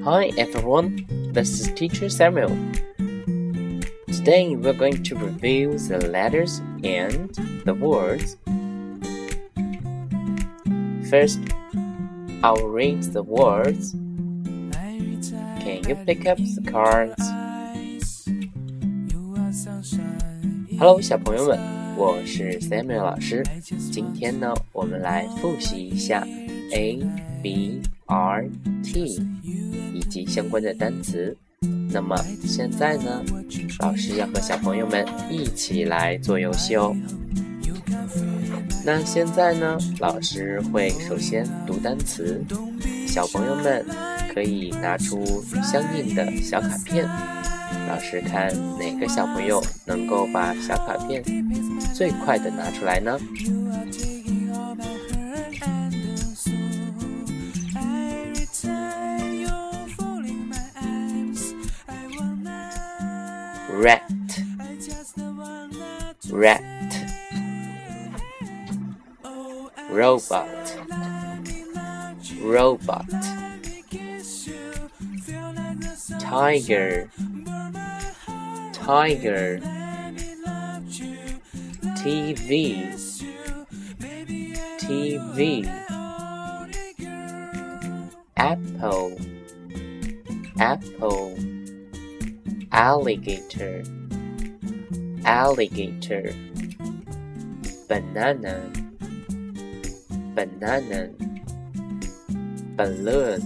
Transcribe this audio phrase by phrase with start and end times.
[0.00, 2.56] Hi everyone, this is Teacher Samuel.
[4.06, 7.28] Today we're going to review the letters and
[7.66, 8.38] the words.
[11.10, 11.40] First,
[12.42, 13.92] I'll read the words.
[15.60, 17.20] Can you pick up the cards?
[20.78, 21.58] Hello，小朋友们，
[21.98, 23.44] 我是 Samuel 老师。
[23.92, 26.26] 今天呢，我们来复习一下
[26.72, 26.98] A
[27.41, 28.49] B R
[28.83, 29.21] T
[29.93, 31.35] 以及相关的单词。
[31.91, 33.23] 那么现在呢，
[33.79, 36.95] 老师要和小朋友们一起来做游戏哦。
[38.85, 42.43] 那现在呢，老师会首先读单词，
[43.07, 43.85] 小朋友们
[44.33, 47.07] 可以拿出相应的小卡片。
[47.87, 51.21] 老师看哪个小朋友能够把小卡片
[51.93, 53.19] 最快的拿出来呢
[63.71, 64.03] ？Rat,
[66.29, 66.61] rat,
[69.89, 70.77] robot,
[72.41, 73.09] robot,
[76.19, 77.09] tiger.
[78.73, 79.61] Tiger.
[82.01, 82.89] TV
[84.81, 85.69] TV
[88.35, 89.17] apple.
[90.59, 91.50] Apple
[92.71, 93.83] alligator
[95.23, 96.33] alligator
[97.87, 98.55] banana
[100.33, 101.09] banana
[102.77, 103.41] balloon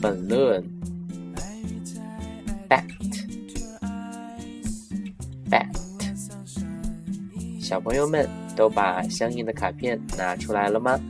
[0.00, 0.62] balloon
[2.68, 2.84] bat
[5.50, 5.66] bat，
[7.60, 11.00] 小朋友们都把相应的卡片拿出来了吗？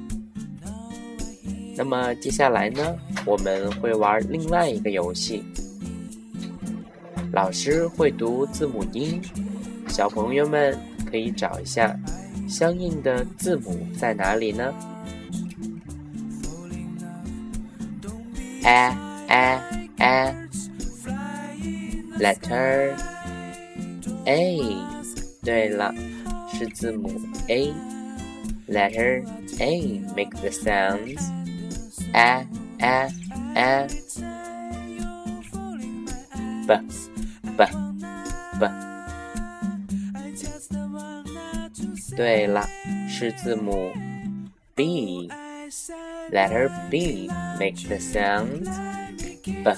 [1.77, 2.97] 那么接下来呢，
[3.27, 5.43] 我们会玩另外一个游戏。
[7.33, 9.20] 老师会读字母音，
[9.88, 10.78] 小朋友们
[11.10, 11.98] 可以找一下
[12.47, 14.72] 相应的字母在哪里呢
[18.62, 18.94] ？a
[19.28, 19.60] a
[19.97, 20.48] a
[22.19, 22.94] letter。
[24.25, 24.60] A，
[25.42, 25.92] 对了，
[26.53, 27.10] 是字母
[27.48, 27.72] A。
[28.69, 29.25] Letter
[29.59, 31.28] A make the sounds
[32.15, 32.47] a
[32.78, 33.09] a
[33.54, 33.87] a
[36.66, 36.78] b
[37.58, 37.66] b
[38.59, 38.62] b。
[42.16, 42.66] 对了，
[43.09, 43.91] 是字母
[44.75, 48.69] B。Letter B make the sounds
[49.44, 49.74] b b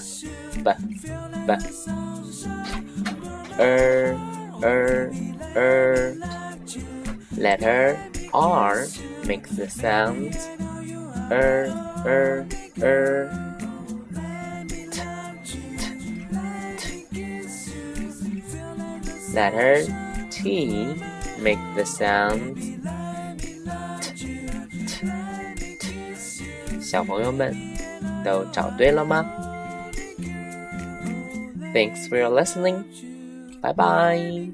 [1.46, 4.16] b。Er
[4.62, 5.10] er,
[5.54, 6.14] er.
[7.36, 7.98] Letter
[8.32, 8.86] R
[9.26, 10.34] makes the sound
[11.30, 11.68] er,
[12.06, 12.46] er,
[12.80, 13.28] er.
[19.34, 19.84] Letter
[20.30, 20.94] T
[21.40, 22.56] make the sound
[24.00, 24.26] t,
[24.86, 26.80] t, t.
[26.80, 27.56] 小朋友们
[28.24, 29.24] 都找对了吗？
[31.72, 32.84] Thanks for your listening.
[33.60, 34.50] Bye bye.